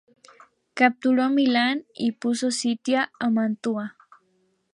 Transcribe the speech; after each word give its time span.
Capturó 0.73 1.29
Milán 1.29 1.85
y 1.93 2.13
puso 2.13 2.49
sitio 2.49 3.01
a 3.19 3.29
Mantua. 3.29 3.97